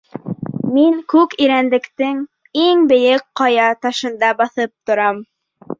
Мин 0.77 0.95
Күк 1.13 1.35
Ирәндектең 1.47 2.25
иң 2.65 2.83
бейек 2.95 3.29
ҡая 3.43 3.71
ташында 3.87 4.35
баҫып 4.43 4.77
торам. 4.91 5.27